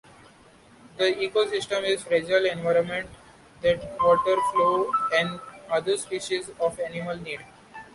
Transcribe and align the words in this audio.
The 0.97 1.03
ecosystem 1.13 1.83
is 1.87 2.01
a 2.01 2.05
fragile 2.05 2.45
environment 2.47 3.07
that 3.61 3.97
waterfowl 3.99 4.89
and 5.13 5.39
other 5.69 5.95
species 5.95 6.49
of 6.59 6.79
animals 6.79 7.21
need. 7.21 7.45